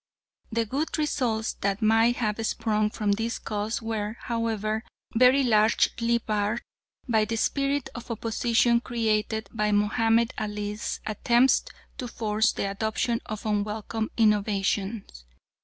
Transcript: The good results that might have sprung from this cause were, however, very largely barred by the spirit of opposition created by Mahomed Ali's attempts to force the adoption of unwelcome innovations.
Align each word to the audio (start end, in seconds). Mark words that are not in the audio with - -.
The 0.51 0.65
good 0.65 0.97
results 0.97 1.53
that 1.61 1.83
might 1.83 2.15
have 2.15 2.43
sprung 2.47 2.89
from 2.89 3.11
this 3.11 3.37
cause 3.37 3.83
were, 3.83 4.17
however, 4.21 4.83
very 5.13 5.43
largely 5.43 6.17
barred 6.17 6.63
by 7.07 7.23
the 7.23 7.35
spirit 7.37 7.87
of 7.93 8.09
opposition 8.09 8.79
created 8.79 9.47
by 9.53 9.71
Mahomed 9.71 10.33
Ali's 10.39 11.01
attempts 11.05 11.65
to 11.99 12.07
force 12.07 12.51
the 12.51 12.71
adoption 12.71 13.21
of 13.27 13.45
unwelcome 13.45 14.09
innovations. 14.17 15.23